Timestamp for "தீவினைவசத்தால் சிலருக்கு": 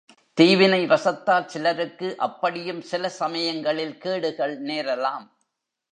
0.37-2.17